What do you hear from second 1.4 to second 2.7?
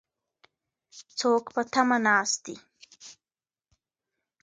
په تمه ناست دي؟